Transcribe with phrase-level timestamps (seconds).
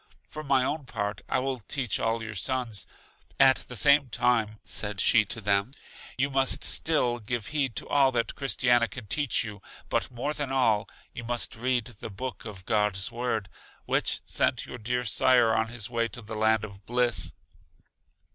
[0.27, 2.87] For my own part, I will teach all your sons.
[3.39, 5.73] At the same time, said she to them:
[6.17, 10.51] You must still give heed to all that Christiana can teach you, but more than
[10.51, 13.47] all, you must read the Book of God's Word,
[13.85, 17.33] which sent your dear sire on his way to the land of bliss.